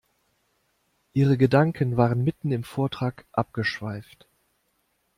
Ihre 1.13 1.37
Gedanken 1.37 1.95
waren 1.95 2.23
mitten 2.23 2.51
im 2.51 2.63
Vortrag 2.63 3.23
abgeschweift. 3.33 4.27